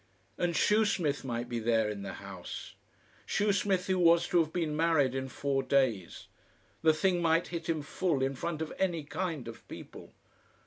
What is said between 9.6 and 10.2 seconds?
people.